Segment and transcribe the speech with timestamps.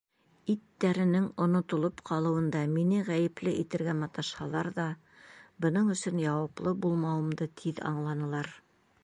[0.51, 4.87] Иттәренең онотолоп ҡалыуында мине ғәйепле итергә маташһалар ҙа,
[5.67, 8.53] бының өсөн яуаплы булмауымды тиҙ аңланылар.